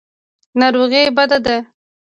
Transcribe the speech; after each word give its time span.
ناروغي 0.59 1.01
بده 1.17 1.37
ده. 1.45 1.57